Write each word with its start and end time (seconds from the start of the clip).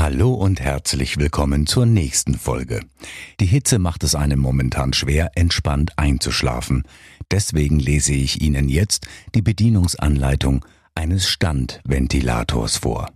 Hallo 0.00 0.32
und 0.32 0.60
herzlich 0.60 1.16
willkommen 1.16 1.66
zur 1.66 1.84
nächsten 1.84 2.34
Folge. 2.34 2.82
Die 3.40 3.46
Hitze 3.46 3.80
macht 3.80 4.04
es 4.04 4.14
einem 4.14 4.38
momentan 4.38 4.92
schwer, 4.92 5.32
entspannt 5.34 5.98
einzuschlafen. 5.98 6.84
Deswegen 7.32 7.80
lese 7.80 8.12
ich 8.12 8.40
Ihnen 8.40 8.68
jetzt 8.68 9.08
die 9.34 9.42
Bedienungsanleitung 9.42 10.64
eines 10.94 11.28
Standventilators 11.28 12.76
vor. 12.76 13.10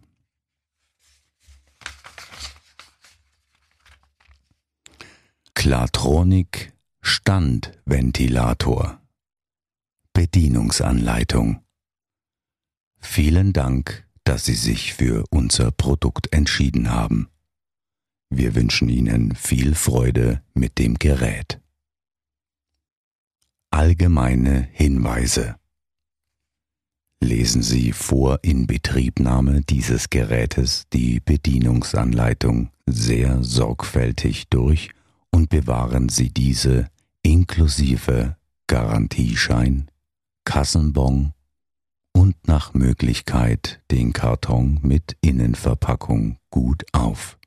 Klartronic 5.55 6.73
Standventilator 7.01 9.01
Bedienungsanleitung 10.13 11.63
Vielen 12.99 13.53
Dank 13.53 14.05
dass 14.25 14.45
Sie 14.45 14.55
sich 14.55 14.95
für 14.95 15.25
unser 15.31 15.71
Produkt 15.71 16.33
entschieden 16.33 16.91
haben. 16.91 17.29
Wir 18.31 18.55
wünschen 18.55 18.89
Ihnen 18.89 19.35
viel 19.35 19.75
Freude 19.75 20.43
mit 20.55 20.79
dem 20.79 20.95
Gerät. 20.99 21.61
Allgemeine 23.71 24.69
Hinweise 24.73 25.57
Lesen 27.23 27.63
Sie 27.63 27.93
vor 27.93 28.41
Inbetriebnahme 28.43 29.61
dieses 29.61 30.11
Gerätes 30.11 30.89
die 30.93 31.21
Bedienungsanleitung 31.21 32.71
sehr 32.87 33.45
sorgfältig 33.45 34.49
durch 34.49 34.91
und 35.31 35.49
bewahren 35.49 36.09
Sie 36.09 36.31
diese 36.31 36.89
inklusive 37.23 38.37
Garantieschein, 38.67 39.89
Kassenbon 40.45 41.33
und 42.13 42.37
nach 42.47 42.75
Möglichkeit 42.75 43.83
den 43.91 44.13
Karton 44.13 44.79
mit 44.83 45.17
Innenverpackung 45.21 46.37
gut 46.51 46.85
auf. 46.93 47.39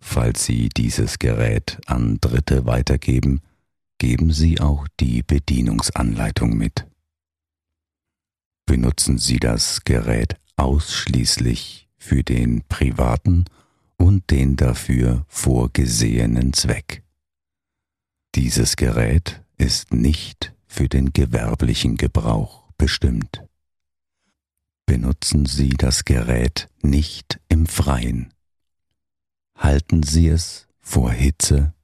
Falls 0.00 0.44
Sie 0.44 0.68
dieses 0.68 1.18
Gerät 1.18 1.78
an 1.86 2.18
Dritte 2.20 2.66
weitergeben, 2.66 3.42
geben 3.98 4.32
Sie 4.32 4.60
auch 4.60 4.88
die 4.98 5.22
Bedienungsanleitung 5.22 6.56
mit. 6.56 6.86
Benutzen 8.66 9.18
Sie 9.18 9.38
das 9.38 9.84
Gerät 9.84 10.36
ausschließlich 10.56 11.88
für 11.98 12.22
den 12.22 12.62
privaten 12.68 13.44
und 13.96 14.30
den 14.30 14.56
dafür 14.56 15.26
vorgesehenen 15.28 16.54
Zweck. 16.54 17.02
Dieses 18.34 18.76
Gerät 18.76 19.42
ist 19.58 19.92
nicht 19.92 20.54
für 20.66 20.88
den 20.88 21.12
gewerblichen 21.12 21.96
Gebrauch 21.96 22.59
bestimmt. 22.80 23.44
Benutzen 24.86 25.44
Sie 25.44 25.68
das 25.68 26.06
Gerät 26.06 26.70
nicht 26.80 27.38
im 27.48 27.66
Freien. 27.66 28.32
Halten 29.54 30.02
Sie 30.02 30.28
es 30.28 30.66
vor 30.80 31.12
Hitze, 31.12 31.74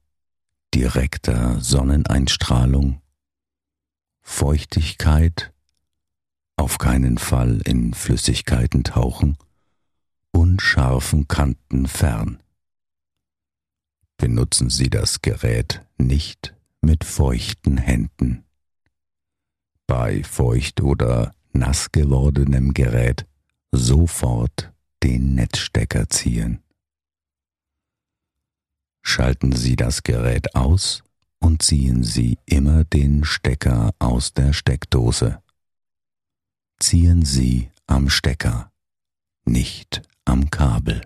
direkter 0.73 1.61
Sonneneinstrahlung, 1.61 2.99
Feuchtigkeit, 4.23 5.53
auf 6.55 6.79
keinen 6.79 7.19
Fall 7.19 7.61
in 7.63 7.93
Flüssigkeiten 7.93 8.83
tauchen 8.83 9.37
und 10.31 10.63
scharfen 10.63 11.27
Kanten 11.27 11.87
fern. 11.87 12.41
Benutzen 14.17 14.71
Sie 14.71 14.89
das 14.89 15.21
Gerät 15.21 15.85
nicht 15.99 16.55
mit 16.81 17.03
feuchten 17.03 17.77
Händen 17.77 18.46
bei 19.87 20.23
feucht 20.23 20.81
oder 20.81 21.33
nass 21.53 21.91
gewordenem 21.91 22.73
Gerät 22.73 23.25
sofort 23.71 24.73
den 25.03 25.35
Netzstecker 25.35 26.09
ziehen. 26.09 26.61
Schalten 29.01 29.53
Sie 29.53 29.75
das 29.75 30.03
Gerät 30.03 30.53
aus 30.55 31.03
und 31.39 31.61
ziehen 31.61 32.03
Sie 32.03 32.37
immer 32.45 32.83
den 32.83 33.23
Stecker 33.23 33.93
aus 33.99 34.33
der 34.33 34.53
Steckdose. 34.53 35.41
Ziehen 36.79 37.23
Sie 37.23 37.71
am 37.87 38.09
Stecker, 38.09 38.71
nicht 39.45 40.01
am 40.25 40.49
Kabel. 40.49 41.01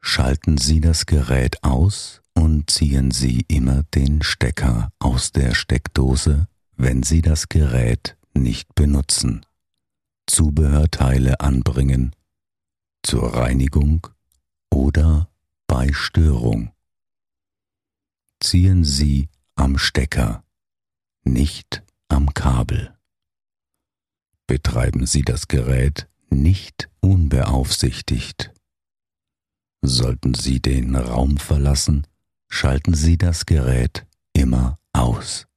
Schalten 0.00 0.58
Sie 0.58 0.80
das 0.80 1.06
Gerät 1.06 1.64
aus 1.64 2.22
und 2.34 2.70
ziehen 2.70 3.10
Sie 3.10 3.44
immer 3.48 3.82
den 3.94 4.22
Stecker 4.22 4.92
aus 4.98 5.32
der 5.32 5.54
Steckdose 5.54 6.46
wenn 6.78 7.02
Sie 7.02 7.20
das 7.22 7.48
Gerät 7.48 8.16
nicht 8.34 8.74
benutzen, 8.76 9.44
Zubehörteile 10.26 11.40
anbringen, 11.40 12.14
zur 13.02 13.34
Reinigung 13.34 14.06
oder 14.70 15.28
bei 15.66 15.92
Störung. 15.92 16.72
Ziehen 18.40 18.84
Sie 18.84 19.28
am 19.56 19.76
Stecker, 19.76 20.44
nicht 21.24 21.82
am 22.08 22.32
Kabel. 22.32 22.96
Betreiben 24.46 25.04
Sie 25.04 25.22
das 25.22 25.48
Gerät 25.48 26.08
nicht 26.30 26.88
unbeaufsichtigt. 27.00 28.52
Sollten 29.82 30.34
Sie 30.34 30.60
den 30.60 30.94
Raum 30.94 31.38
verlassen, 31.38 32.06
schalten 32.48 32.94
Sie 32.94 33.18
das 33.18 33.46
Gerät 33.46 34.06
immer 34.32 34.78
aus 34.92 35.47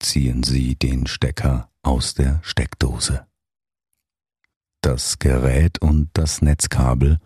ziehen 0.00 0.42
Sie 0.42 0.74
den 0.74 1.06
Stecker 1.06 1.70
aus 1.82 2.14
der 2.14 2.40
Steckdose. 2.42 3.26
Das 4.80 5.18
Gerät 5.18 5.80
und 5.80 6.10
das 6.14 6.42
Netzkabel 6.42 7.18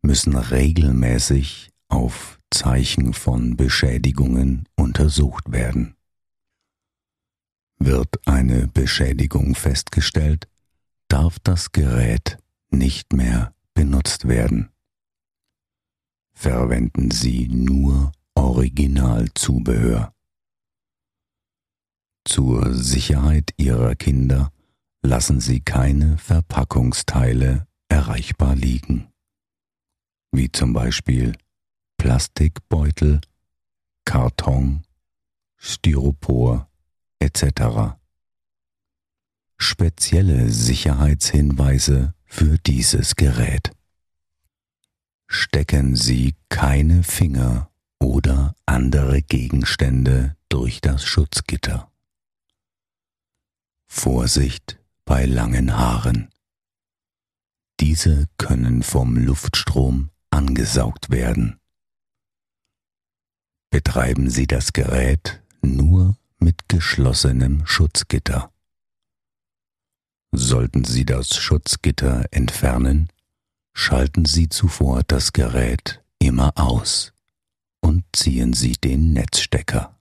müssen 0.00 0.36
regelmäßig 0.36 1.70
auf 1.88 2.40
Zeichen 2.50 3.12
von 3.12 3.56
Beschädigungen 3.56 4.68
untersucht 4.76 5.52
werden. 5.52 5.94
Wird 7.78 8.26
eine 8.26 8.68
Beschädigung 8.68 9.54
festgestellt, 9.54 10.48
darf 11.08 11.38
das 11.40 11.72
Gerät 11.72 12.38
nicht 12.70 13.12
mehr 13.12 13.54
benutzt 13.74 14.28
werden. 14.28 14.70
Verwenden 16.32 17.10
Sie 17.10 17.48
nur 17.48 18.12
Originalzubehör. 18.34 20.14
Zur 22.24 22.72
Sicherheit 22.72 23.52
ihrer 23.56 23.94
Kinder 23.94 24.52
lassen 25.02 25.40
sie 25.40 25.60
keine 25.60 26.18
Verpackungsteile 26.18 27.66
erreichbar 27.88 28.54
liegen, 28.54 29.08
wie 30.30 30.50
zum 30.50 30.72
Beispiel 30.72 31.34
Plastikbeutel, 31.98 33.20
Karton, 34.04 34.82
Styropor 35.56 36.68
etc. 37.18 37.96
Spezielle 39.56 40.50
Sicherheitshinweise 40.50 42.14
für 42.24 42.58
dieses 42.58 43.14
Gerät. 43.14 43.72
Stecken 45.28 45.96
Sie 45.96 46.34
keine 46.48 47.04
Finger 47.04 47.70
oder 48.00 48.54
andere 48.66 49.22
Gegenstände 49.22 50.36
durch 50.48 50.80
das 50.80 51.04
Schutzgitter. 51.04 51.91
Vorsicht 53.94 54.80
bei 55.04 55.26
langen 55.26 55.76
Haaren. 55.76 56.30
Diese 57.78 58.26
können 58.36 58.82
vom 58.82 59.16
Luftstrom 59.16 60.10
angesaugt 60.30 61.10
werden. 61.10 61.60
Betreiben 63.70 64.28
Sie 64.28 64.48
das 64.48 64.72
Gerät 64.72 65.42
nur 65.60 66.16
mit 66.38 66.68
geschlossenem 66.68 67.64
Schutzgitter. 67.66 68.50
Sollten 70.32 70.84
Sie 70.84 71.04
das 71.04 71.36
Schutzgitter 71.36 72.24
entfernen, 72.32 73.08
schalten 73.74 74.24
Sie 74.24 74.48
zuvor 74.48 75.02
das 75.04 75.32
Gerät 75.32 76.02
immer 76.18 76.52
aus 76.56 77.12
und 77.82 78.04
ziehen 78.16 78.54
Sie 78.54 78.72
den 78.72 79.12
Netzstecker. 79.12 80.00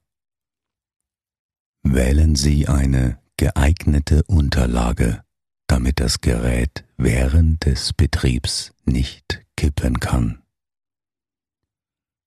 Wählen 1.83 2.35
Sie 2.35 2.67
eine 2.67 3.21
geeignete 3.41 4.21
Unterlage, 4.25 5.23
damit 5.65 5.99
das 5.99 6.21
Gerät 6.21 6.85
während 6.97 7.65
des 7.65 7.91
Betriebs 7.91 8.71
nicht 8.85 9.43
kippen 9.57 9.99
kann. 9.99 10.43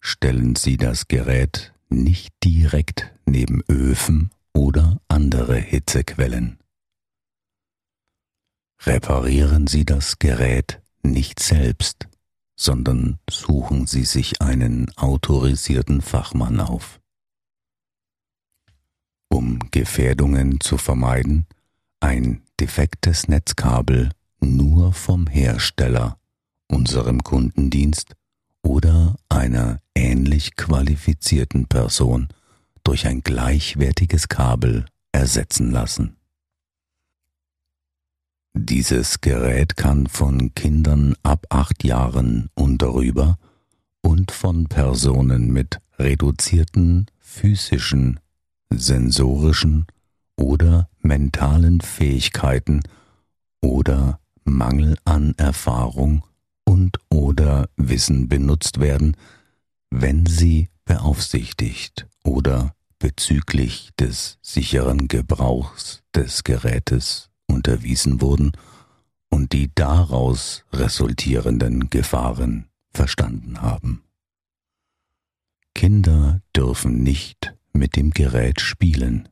Stellen 0.00 0.56
Sie 0.56 0.76
das 0.76 1.06
Gerät 1.06 1.72
nicht 1.88 2.34
direkt 2.42 3.14
neben 3.26 3.62
Öfen 3.68 4.32
oder 4.52 5.00
andere 5.06 5.54
Hitzequellen. 5.54 6.58
Reparieren 8.80 9.68
Sie 9.68 9.84
das 9.84 10.18
Gerät 10.18 10.82
nicht 11.04 11.38
selbst, 11.38 12.08
sondern 12.56 13.20
suchen 13.30 13.86
Sie 13.86 14.04
sich 14.04 14.42
einen 14.42 14.90
autorisierten 14.96 16.00
Fachmann 16.00 16.58
auf. 16.58 16.98
Gefährdungen 19.84 20.60
zu 20.60 20.78
vermeiden, 20.78 21.44
ein 22.00 22.40
defektes 22.58 23.28
Netzkabel 23.28 24.08
nur 24.40 24.94
vom 24.94 25.26
Hersteller, 25.26 26.16
unserem 26.68 27.22
Kundendienst 27.22 28.14
oder 28.62 29.14
einer 29.28 29.82
ähnlich 29.94 30.56
qualifizierten 30.56 31.66
Person 31.66 32.28
durch 32.82 33.06
ein 33.06 33.20
gleichwertiges 33.20 34.28
Kabel 34.28 34.86
ersetzen 35.12 35.70
lassen. 35.70 36.16
Dieses 38.54 39.20
Gerät 39.20 39.76
kann 39.76 40.06
von 40.06 40.54
Kindern 40.54 41.14
ab 41.22 41.44
acht 41.50 41.84
Jahren 41.84 42.48
und 42.54 42.80
darüber 42.80 43.36
und 44.00 44.30
von 44.30 44.66
Personen 44.66 45.52
mit 45.52 45.78
reduzierten 45.98 47.04
physischen, 47.20 48.18
sensorischen 48.78 49.86
oder 50.36 50.88
mentalen 51.00 51.80
Fähigkeiten 51.80 52.80
oder 53.60 54.20
Mangel 54.44 54.96
an 55.04 55.34
Erfahrung 55.36 56.24
und 56.64 56.98
oder 57.10 57.68
Wissen 57.76 58.28
benutzt 58.28 58.80
werden, 58.80 59.16
wenn 59.90 60.26
sie 60.26 60.68
beaufsichtigt 60.84 62.06
oder 62.24 62.74
bezüglich 62.98 63.90
des 63.98 64.38
sicheren 64.42 65.08
Gebrauchs 65.08 66.02
des 66.14 66.44
Gerätes 66.44 67.30
unterwiesen 67.46 68.20
wurden 68.20 68.52
und 69.30 69.52
die 69.52 69.70
daraus 69.74 70.64
resultierenden 70.72 71.90
Gefahren 71.90 72.66
verstanden 72.92 73.60
haben. 73.60 74.02
Kinder 75.74 76.40
dürfen 76.56 77.02
nicht 77.02 77.53
mit 77.74 77.96
dem 77.96 78.10
Gerät 78.10 78.60
spielen. 78.60 79.28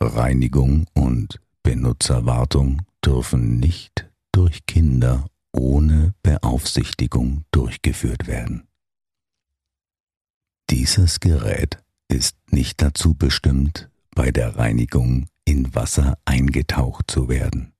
Reinigung 0.00 0.86
und 0.94 1.40
Benutzerwartung 1.62 2.82
dürfen 3.04 3.60
nicht 3.60 4.10
durch 4.32 4.66
Kinder 4.66 5.26
ohne 5.52 6.14
Beaufsichtigung 6.22 7.44
durchgeführt 7.50 8.26
werden. 8.26 8.66
Dieses 10.70 11.20
Gerät 11.20 11.82
ist 12.08 12.36
nicht 12.50 12.80
dazu 12.80 13.14
bestimmt, 13.14 13.90
bei 14.14 14.30
der 14.30 14.56
Reinigung 14.56 15.26
in 15.44 15.74
Wasser 15.74 16.18
eingetaucht 16.24 17.10
zu 17.10 17.28
werden. 17.28 17.72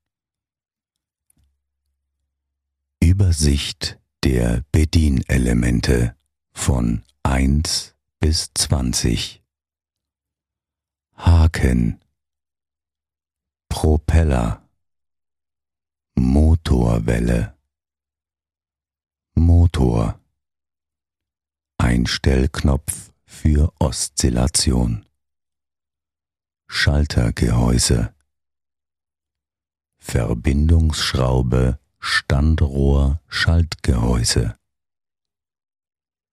Übersicht 3.01 3.99
der 4.25 4.63
Bedienelemente 4.73 6.15
von 6.53 7.03
1 7.23 7.92
bis 8.23 8.53
20 8.55 9.43
Haken. 11.17 12.01
Propeller. 13.69 14.63
Motorwelle. 16.15 17.59
Motor. 19.35 20.21
Einstellknopf 21.79 23.13
für 23.25 23.73
Oszillation. 23.81 25.05
Schaltergehäuse. 26.69 28.15
Verbindungsschraube 29.99 31.81
Standrohr 31.99 33.21
Schaltgehäuse 33.27 34.57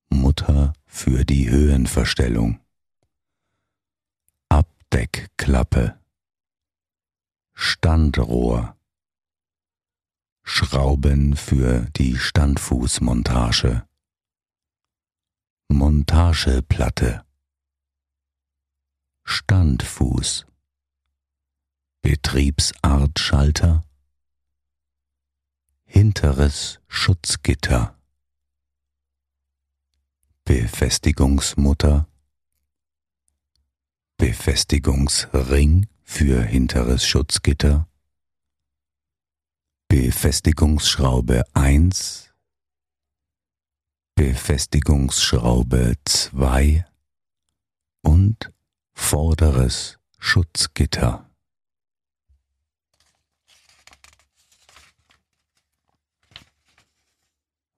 Mutter 0.09 0.73
für 0.85 1.23
die 1.23 1.49
Höhenverstellung. 1.49 2.59
Abdeckklappe. 4.49 5.99
Standrohr. 7.53 8.75
Schrauben 10.43 11.35
für 11.35 11.87
die 11.95 12.17
Standfußmontage. 12.17 13.87
Montageplatte. 15.67 17.23
Standfuß. 19.23 20.47
Betriebsartschalter. 22.01 23.83
Hinteres 25.85 26.79
Schutzgitter 26.87 27.98
Befestigungsmutter. 30.49 32.07
Befestigungsring 34.17 35.87
für 36.01 36.41
hinteres 36.41 37.05
Schutzgitter. 37.05 37.87
Befestigungsschraube 39.89 41.43
1 41.53 42.33
Befestigungsschraube 44.15 45.93
2 46.05 46.83
und 48.01 48.51
vorderes 48.95 49.99
Schutzgitter. 50.17 51.29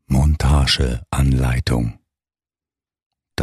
Montageanleitung 0.07 2.00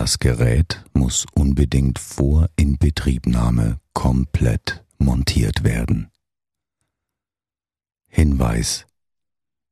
Das 0.09 0.19
Gerät 0.19 0.83
muss 0.95 1.27
unbedingt 1.35 1.99
vor 1.99 2.49
Inbetriebnahme 2.57 3.79
komplett 3.93 4.83
montiert 4.97 5.65
werden. 5.65 6.09
Hinweis 8.07 8.87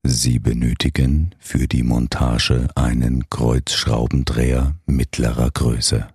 Sie 0.02 0.38
benötigen 0.38 1.34
für 1.38 1.66
die 1.66 1.82
Montage 1.82 2.68
einen 2.74 3.30
Kreuzschraubendreher 3.30 4.78
mittlerer 4.84 5.50
Größe. 5.50 6.06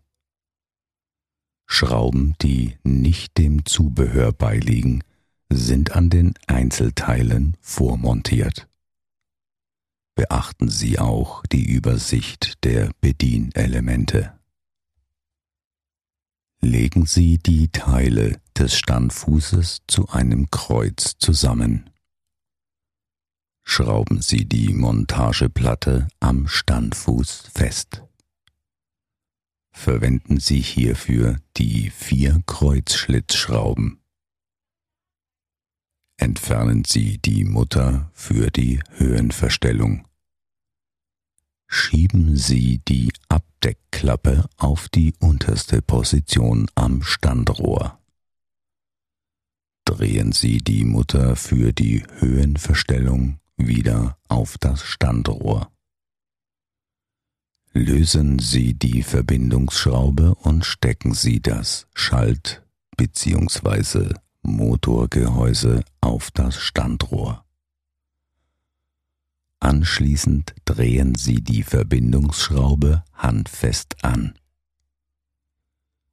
Schrauben, 1.66 2.36
die 2.44 2.78
nicht 2.84 3.40
dem 3.40 3.66
Zubehör 3.66 4.34
beiliegen, 4.34 5.04
sind 5.50 5.96
an 5.96 6.12
den 6.12 6.36
Einzelteilen 6.46 7.58
vormontiert. 7.60 8.68
Beachten 10.16 10.70
Sie 10.70 11.00
auch 11.00 11.46
die 11.48 11.66
Übersicht 11.66 12.64
der 12.64 12.92
Bedienelemente. 13.02 14.38
Legen 16.62 17.06
Sie 17.06 17.38
die 17.38 17.70
Teile 17.70 18.40
des 18.58 18.76
Standfußes 18.78 19.84
zu 19.88 20.10
einem 20.10 20.52
Kreuz 20.52 21.16
zusammen. 21.18 21.90
Schrauben 23.64 24.22
Sie 24.22 24.46
die 24.46 24.74
Montageplatte 24.74 26.08
am 26.20 26.48
Standfuß 26.48 27.50
fest 27.54 28.04
verwenden 29.72 30.40
Sie 30.40 30.60
hierfür 30.60 31.38
die 31.58 31.90
vier 31.90 32.42
Kreuzschlitzschrauben. 32.46 34.01
Entfernen 36.22 36.84
Sie 36.86 37.18
die 37.18 37.44
Mutter 37.44 38.12
für 38.14 38.52
die 38.52 38.80
Höhenverstellung. 38.92 40.06
Schieben 41.66 42.38
Sie 42.38 42.78
die 42.88 43.12
Abdeckklappe 43.28 44.46
auf 44.58 44.88
die 44.88 45.16
unterste 45.20 45.82
Position 45.82 46.68
am 46.76 47.02
Standrohr. 47.02 47.98
Drehen 49.84 50.32
Sie 50.32 50.60
die 50.60 50.86
Mutter 50.86 51.36
für 51.36 51.74
die 51.74 52.04
Höhenverstellung 52.20 53.40
wieder 53.58 54.20
auf 54.28 54.60
das 54.60 54.84
Standrohr. 54.84 55.72
Lösen 57.74 58.38
Sie 58.38 58.76
die 58.76 59.02
Verbindungsschraube 59.02 60.36
und 60.36 60.66
stecken 60.66 61.16
Sie 61.16 61.42
das 61.42 61.88
Schalt- 61.96 62.62
bzw. 62.96 64.14
Motorgehäuse 64.44 65.84
auf 66.02 66.32
das 66.32 66.58
Standrohr. 66.58 67.46
Anschließend 69.60 70.56
drehen 70.66 71.16
Sie 71.16 71.42
die 71.42 71.64
Verbindungsschraube 71.64 73.04
handfest 73.14 74.04
an. 74.04 74.34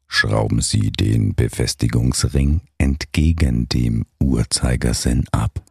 Schrauben 0.06 0.60
Sie 0.60 0.90
den 0.90 1.34
Befestigungsring 1.34 2.62
entgegen 2.78 3.68
dem 3.68 4.06
Uhrzeigersinn 4.20 5.26
ab. 5.32 5.64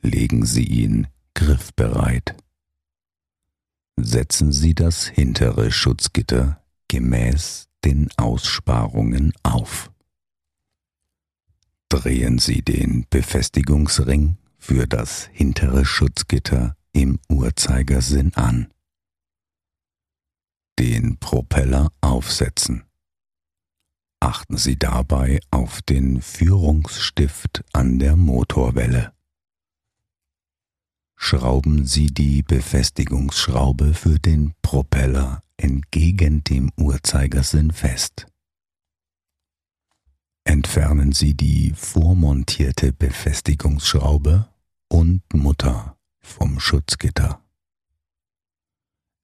Legen 0.00 0.44
Sie 0.44 0.64
ihn 0.64 1.06
griffbereit 1.34 2.36
setzen 3.96 4.52
Sie 4.52 4.74
das 4.74 5.06
hintere 5.06 5.70
Schutzgitter 5.70 6.62
gemäß 6.88 7.68
den 7.84 8.08
Aussparungen 8.16 9.32
auf. 9.42 9.90
Drehen 11.92 12.38
Sie 12.38 12.62
den 12.62 13.04
Befestigungsring 13.10 14.38
für 14.58 14.86
das 14.86 15.28
hintere 15.30 15.84
Schutzgitter 15.84 16.74
im 16.94 17.18
Uhrzeigersinn 17.28 18.32
an. 18.32 18.72
Den 20.78 21.18
Propeller 21.18 21.92
aufsetzen. 22.00 22.84
Achten 24.20 24.56
Sie 24.56 24.78
dabei 24.78 25.40
auf 25.50 25.82
den 25.82 26.22
Führungsstift 26.22 27.62
an 27.74 27.98
der 27.98 28.16
Motorwelle. 28.16 29.12
Schrauben 31.14 31.84
Sie 31.84 32.06
die 32.06 32.42
Befestigungsschraube 32.42 33.92
für 33.92 34.18
den 34.18 34.54
Propeller 34.62 35.42
entgegen 35.58 36.42
dem 36.42 36.72
Uhrzeigersinn 36.78 37.70
fest. 37.70 38.31
Entfernen 40.44 41.12
Sie 41.12 41.34
die 41.34 41.72
vormontierte 41.76 42.92
Befestigungsschraube 42.92 44.48
und 44.88 45.22
Mutter 45.32 45.96
vom 46.20 46.60
Schutzgitter. 46.60 47.40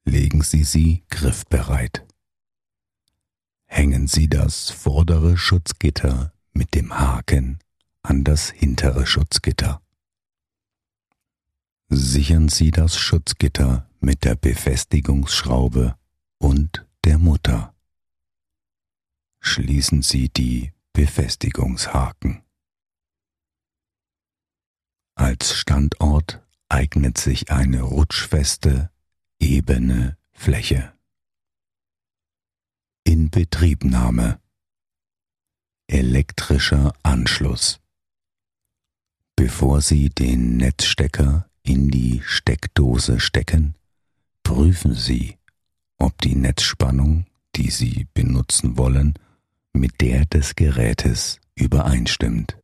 Legen 0.04 0.42
Sie 0.42 0.64
sie 0.64 1.04
griffbereit 1.10 2.08
hängen 3.68 4.08
Sie 4.08 4.28
das 4.28 4.70
vordere 4.70 5.36
Schutzgitter 5.36 6.32
mit 6.52 6.74
dem 6.74 6.98
Haken 6.98 7.58
an 8.02 8.24
das 8.24 8.50
hintere 8.50 9.06
Schutzgitter. 9.06 9.80
Sichern 11.88 12.48
Sie 12.48 12.70
das 12.70 12.96
Schutzgitter 12.96 13.88
mit 14.00 14.24
der 14.24 14.34
Befestigungsschraube 14.34 15.96
und 16.38 16.86
der 17.04 17.18
Mutter. 17.18 17.74
Schließen 19.40 20.02
Sie 20.02 20.28
die 20.28 20.72
Befestigungshaken. 20.92 22.42
Als 25.14 25.54
Standort 25.54 26.46
eignet 26.68 27.18
sich 27.18 27.50
eine 27.50 27.82
rutschfeste, 27.82 28.90
ebene 29.40 30.16
Fläche. 30.32 30.92
Inbetriebnahme 33.04 34.40
Elektrischer 35.86 36.92
Anschluss 37.02 37.80
Bevor 39.38 39.80
Sie 39.82 40.10
den 40.10 40.56
Netzstecker 40.56 41.48
in 41.62 41.90
die 41.90 42.20
Steckdose 42.24 43.20
stecken, 43.20 43.76
prüfen 44.42 44.94
Sie, 44.94 45.38
ob 45.96 46.20
die 46.20 46.34
Netzspannung, 46.34 47.26
die 47.54 47.70
Sie 47.70 48.08
benutzen 48.14 48.76
wollen, 48.76 49.14
mit 49.72 50.00
der 50.00 50.26
des 50.26 50.56
Gerätes 50.56 51.40
übereinstimmt. 51.54 52.58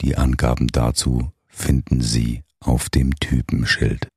Die 0.00 0.16
Angaben 0.16 0.68
dazu 0.68 1.32
finden 1.46 2.00
Sie 2.00 2.44
auf 2.60 2.90
dem 2.90 3.14
Typenschild. 3.16 4.08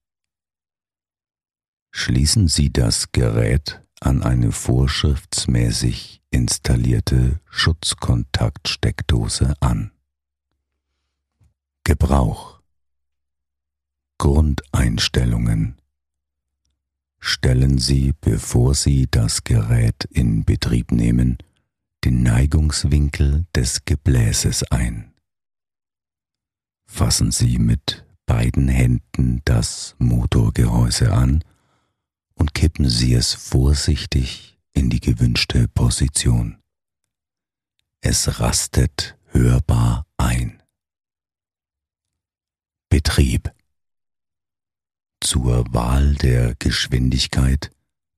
Schließen 1.92 2.48
Sie 2.48 2.72
das 2.72 3.12
Gerät 3.12 3.82
an 4.00 4.22
eine 4.22 4.51
vorschriftsmäßig 4.51 6.22
installierte 6.30 7.39
Schutzkontaktsteckdose 7.50 9.56
an. 9.60 9.92
Gebrauch 11.84 12.62
Grundeinstellungen 14.18 15.77
Stellen 17.19 17.77
Sie, 17.77 18.13
bevor 18.21 18.75
Sie 18.75 19.07
das 19.09 19.43
Gerät 19.43 20.05
in 20.12 20.45
Betrieb 20.45 20.91
nehmen, 20.91 21.38
den 22.03 22.24
Neigungswinkel 22.24 23.45
des 23.55 23.86
Gebläses 23.86 24.63
ein. 24.63 25.13
Fassen 26.86 27.31
Sie 27.31 27.57
mit 27.59 28.05
beiden 28.25 28.67
Händen 28.67 29.41
das 29.45 29.95
Motorgehäuse 30.00 31.12
an 31.12 31.43
und 32.36 32.53
kippen 32.53 32.88
Sie 32.88 33.13
es 33.13 33.33
vorsichtig 33.33 34.57
in 34.74 34.89
die 34.89 35.00
gewünschte 35.00 35.67
Position. 35.67 36.57
Es 38.01 38.39
rastet 38.39 39.17
hörbar 39.31 40.05
ein. 40.17 40.62
Betrieb 42.89 43.51
Zur 45.29 45.65
Wahl 45.74 46.15
der 46.15 46.55
Geschwindigkeit 46.55 47.69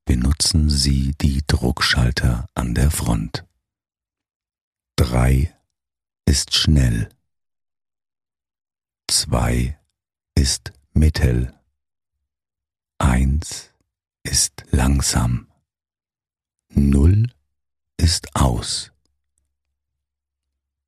benutzen 0.06 0.70
Sie 0.70 1.16
die 1.20 1.42
Druckschalter 1.48 2.48
an 2.54 2.76
der 2.76 2.92
Front. 2.92 3.48
3 4.98 5.52
ist 6.26 6.54
schnell. 6.54 7.10
2 9.08 9.76
ist 10.36 10.72
mittel. 10.94 11.52
1 13.00 13.74
ist 14.22 14.66
langsam. 14.70 15.48
Null 16.76 17.32
ist 17.98 18.36
aus. 18.36 18.92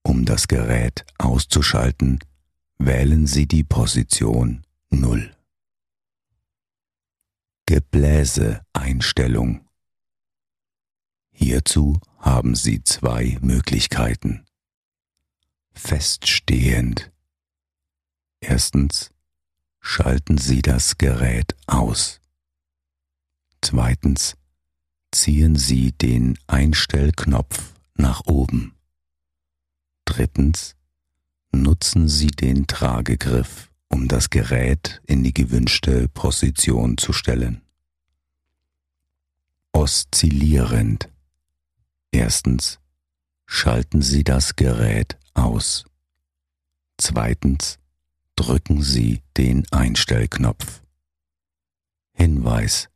Um 0.04 0.26
das 0.26 0.48
Gerät 0.48 1.04
auszuschalten, 1.18 2.20
wählen 2.78 3.26
Sie 3.26 3.48
die 3.48 3.64
Position 3.64 4.64
Null. 4.92 5.36
Gebläseeinstellung. 7.72 9.66
Hierzu 11.32 12.02
haben 12.18 12.54
Sie 12.54 12.84
zwei 12.84 13.38
Möglichkeiten. 13.40 14.46
Feststehend. 15.72 17.14
Erstens 18.42 19.12
schalten 19.80 20.38
Sie 20.38 20.62
das 20.62 20.98
Gerät 20.98 21.56
aus. 21.66 22.20
Zweitens 23.62 24.36
ziehen 25.14 25.56
Sie 25.56 25.94
den 25.94 26.38
Einstellknopf 26.48 27.80
nach 27.96 28.26
oben. 28.26 28.76
Drittens 30.04 30.76
nutzen 31.54 32.10
Sie 32.10 32.32
den 32.32 32.68
Tragegriff, 32.68 33.71
um 33.92 34.08
das 34.08 34.30
Gerät 34.30 35.02
in 35.06 35.24
die 35.24 35.34
gewünschte 35.34 36.08
Position 36.08 36.98
zu 36.98 37.14
stellen. 37.14 37.62
Oszillierend. 39.74 41.10
Erstens 42.12 42.80
schalten 43.46 44.02
Sie 44.02 44.24
das 44.24 44.56
Gerät 44.56 45.18
aus. 45.34 45.86
Zweitens 46.98 47.80
drücken 48.36 48.82
Sie 48.82 49.22
den 49.38 49.66
Einstellknopf. 49.72 50.82
Hinweis 52.14 52.90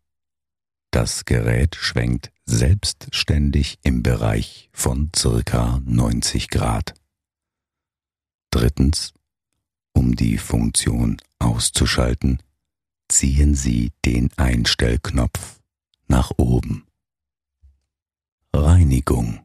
das 0.95 1.25
Gerät 1.25 1.75
schwenkt 1.75 2.31
selbstständig 2.45 3.79
im 3.83 4.01
Bereich 4.01 4.69
von 4.71 5.11
circa 5.13 5.81
90 5.83 6.47
Grad. 6.47 6.93
Drittens, 8.49 9.13
um 9.95 10.15
die 10.15 10.37
Funktion 10.37 11.17
auszuschalten, 11.39 12.41
ziehen 13.07 13.55
Sie 13.55 13.91
den 14.05 14.29
Einstellknopf 14.37 15.61
nach 16.07 16.31
oben. 16.37 16.85
Reinigung. 18.53 19.39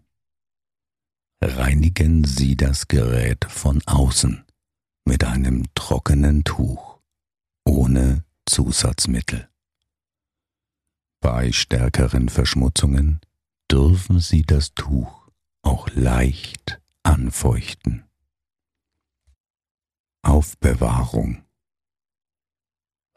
Reinigen 1.41 2.25
Sie 2.25 2.57
das 2.57 2.89
Gerät 2.89 3.47
von 3.49 3.81
außen 3.87 4.45
mit 5.07 5.25
einem 5.25 5.65
trockenen 5.75 6.45
Tuch 6.45 7.01
ohne 7.65 8.25
Zusatzmittel. 8.47 9.49
Bei 11.21 11.53
stärkeren 11.53 12.29
Verschmutzungen 12.29 13.21
dürfen 13.71 14.21
Sie 14.21 14.43
das 14.43 14.75
Tuch 14.75 15.29
auch 15.63 15.89
leicht 15.91 16.81
anfeuchten. 17.03 18.10
Aufbewahrung 20.23 21.43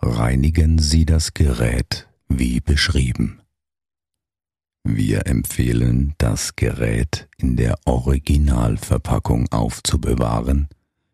Reinigen 0.01 0.79
Sie 0.79 1.05
das 1.05 1.33
Gerät 1.33 2.10
wie 2.27 2.60
beschrieben. 2.60 3.41
Wir 4.83 5.27
empfehlen, 5.27 6.13
das 6.17 6.55
Gerät 6.55 7.29
in 7.38 7.55
der 7.55 7.79
Originalverpackung 7.86 9.50
aufzubewahren, 9.51 10.67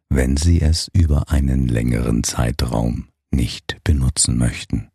wenn 0.10 0.38
Sie 0.38 0.62
es 0.62 0.89
über 0.93 1.29
einen 1.29 1.67
längeren 1.67 2.24
Zeitraum 2.24 3.10
nicht 3.29 3.77
benutzen 3.84 4.38
möchten 4.38 4.89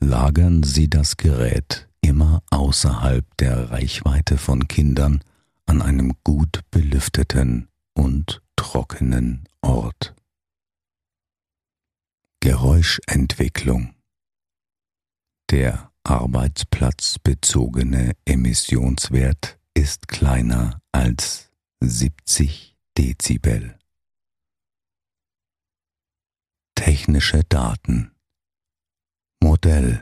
lagern 0.00 0.62
Sie 0.62 0.88
das 0.88 1.16
Gerät 1.16 1.88
immer 2.00 2.42
außerhalb 2.50 3.24
der 3.38 3.70
Reichweite 3.70 4.38
von 4.38 4.68
Kindern 4.68 5.22
an 5.66 5.82
einem 5.82 6.12
gut 6.22 6.60
belüfteten 6.70 7.68
und 7.96 8.42
trockenen 8.56 9.48
Ort. 9.62 10.14
Geräuschentwicklung 12.40 13.94
Der 15.50 15.92
arbeitsplatzbezogene 16.04 18.12
Emissionswert 18.24 19.58
ist 19.74 20.08
kleiner 20.08 20.80
als 20.92 21.50
70 21.80 22.76
Dezibel. 22.96 23.78
Technische 26.74 27.42
Daten 27.48 28.12
Modell 29.40 30.00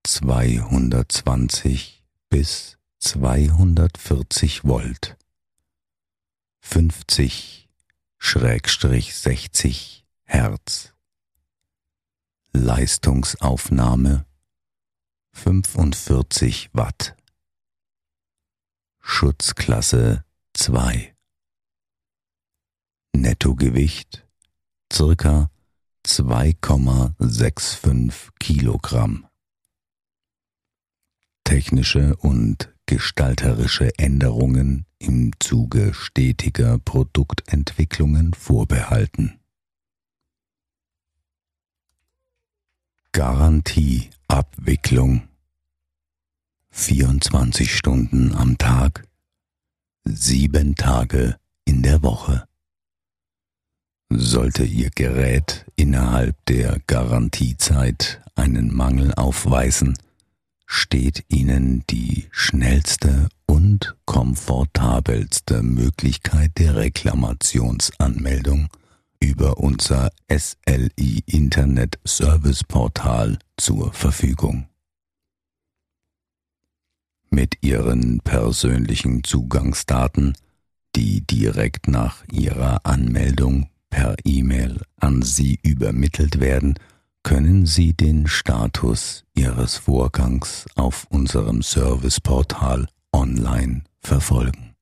220 0.05 2.05
bis 2.29 2.77
240 2.99 4.63
Volt. 4.63 5.17
50 6.61 7.67
Schrägstrich 8.17 9.13
60 9.13 10.05
Hertz. 10.23 10.93
Leistungsaufnahme 12.53 14.25
45 15.33 16.69
Watt. 16.71 17.17
Schutzklasse 19.01 20.23
2 20.53 21.13
Nettogewicht 23.11 24.25
circa 24.91 25.51
2,65 26.05 28.29
Kilogramm 28.39 29.25
Technische 31.43 32.15
und 32.17 32.71
gestalterische 32.85 33.97
Änderungen 33.97 34.85
im 34.99 35.31
Zuge 35.39 35.95
stetiger 35.95 36.77
Produktentwicklungen 36.77 38.33
vorbehalten. 38.33 39.39
Garantieabwicklung 43.13 45.29
24 46.71 47.75
Stunden 47.75 48.35
am 48.35 48.57
Tag, 48.57 49.07
sieben 50.03 50.75
Tage 50.75 51.37
in 51.65 51.83
der 51.83 52.03
Woche. 52.03 52.48
Sollte 54.11 54.63
Ihr 54.63 54.89
Gerät 54.89 55.65
innerhalb 55.75 56.35
der 56.45 56.79
Garantiezeit 56.87 58.21
einen 58.35 58.73
Mangel 58.73 59.13
aufweisen, 59.13 59.97
steht 60.65 61.25
Ihnen 61.29 61.83
die 61.91 62.27
schnellste 62.31 63.29
und 63.45 63.95
komfortabelste 64.05 65.61
Möglichkeit 65.61 66.57
der 66.57 66.75
Reklamationsanmeldung 66.75 68.69
über 69.19 69.57
unser 69.57 70.09
SLI 70.27 71.23
Internet 71.27 71.99
Service 72.07 72.63
Portal 72.63 73.37
zur 73.57 73.93
Verfügung. 73.93 74.67
Mit 77.29 77.59
Ihren 77.61 78.21
persönlichen 78.21 79.23
Zugangsdaten, 79.23 80.35
die 80.95 81.21
direkt 81.21 81.87
nach 81.87 82.23
Ihrer 82.31 82.87
Anmeldung 82.87 83.69
per 83.89 84.15
E-Mail 84.23 84.81
an 84.97 85.21
Sie 85.21 85.59
übermittelt 85.63 86.39
werden, 86.39 86.75
können 87.23 87.65
Sie 87.65 87.93
den 87.93 88.27
Status 88.27 89.25
Ihres 89.35 89.77
Vorgangs 89.77 90.65
auf 90.75 91.05
unserem 91.09 91.61
Serviceportal 91.61 92.87
online 93.11 93.83
verfolgen. 94.01 94.75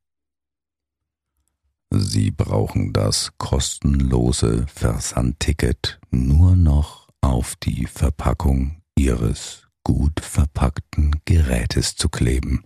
Sie 1.90 2.32
brauchen 2.32 2.92
das 2.94 3.32
kostenlose 3.38 4.66
Versandticket 4.68 6.00
nur 6.12 6.56
noch 6.56 7.08
auf 7.22 7.56
die 7.56 7.86
Verpackung 7.86 8.82
Ihres 8.96 9.68
gut 9.84 10.20
verpackten 10.20 11.22
Gerätes 11.24 11.96
zu 11.96 12.10
kleben 12.10 12.64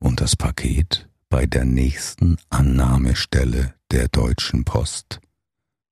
und 0.00 0.20
das 0.20 0.34
Paket 0.34 1.08
bei 1.28 1.46
der 1.46 1.64
nächsten 1.64 2.36
Annahmestelle 2.48 3.74
der 3.92 4.08
Deutschen 4.08 4.64
Post 4.64 5.20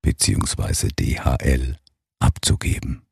bzw. 0.05 0.89
DHL 0.89 1.79
abzugeben. 2.19 3.07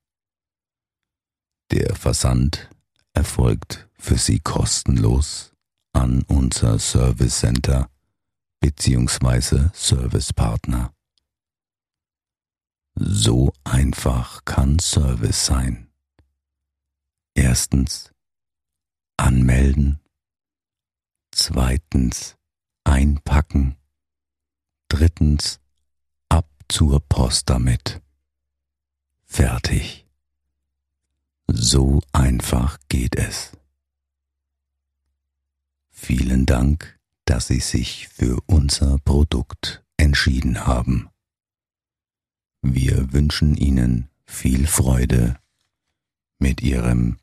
Der 1.70 1.96
Versand 1.96 2.68
erfolgt 3.14 3.88
für 3.98 4.18
Sie 4.18 4.40
kostenlos 4.40 5.54
an 5.94 6.22
unser 6.28 6.78
Service 6.78 7.40
Center 7.40 7.88
bzw. 8.60 9.70
Servicepartner. 9.72 10.92
So 12.94 13.54
einfach 13.64 14.44
kann 14.44 14.78
Service 14.78 15.46
sein. 15.46 15.90
Erstens 17.34 18.12
anmelden, 19.16 19.98
zweitens 21.30 22.36
einpacken, 22.84 23.78
drittens 24.88 25.61
zur 26.72 26.98
Post 27.00 27.50
damit. 27.50 28.00
Fertig. 29.26 30.06
So 31.46 32.00
einfach 32.12 32.78
geht 32.88 33.14
es. 33.14 33.52
Vielen 35.90 36.46
Dank, 36.46 36.98
dass 37.26 37.48
Sie 37.48 37.60
sich 37.60 38.08
für 38.08 38.38
unser 38.46 38.96
Produkt 39.00 39.84
entschieden 39.98 40.64
haben. 40.66 41.10
Wir 42.62 43.12
wünschen 43.12 43.54
Ihnen 43.54 44.08
viel 44.24 44.66
Freude 44.66 45.38
mit 46.38 46.62
Ihrem 46.62 47.18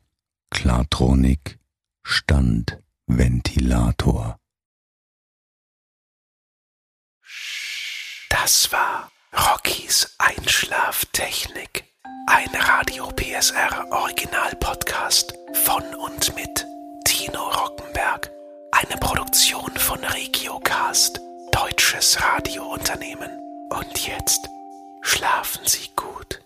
Klartronik 0.50 1.58
Standventilator. 2.04 4.38
Das 8.28 8.70
war 8.70 9.09
Rockys 9.32 10.12
Einschlaftechnik. 10.18 11.84
Ein 12.26 12.48
Radio 12.52 13.08
PSR 13.12 13.86
Original 13.92 14.56
Podcast 14.58 15.32
von 15.64 15.82
und 15.94 16.34
mit 16.34 16.66
Tino 17.04 17.40
Rockenberg. 17.48 18.28
Eine 18.72 18.98
Produktion 18.98 19.70
von 19.76 20.02
Regiocast, 20.02 21.20
deutsches 21.52 22.20
Radiounternehmen. 22.20 23.30
Und 23.70 24.04
jetzt 24.04 24.48
schlafen 25.02 25.64
Sie 25.64 25.90
gut. 25.94 26.39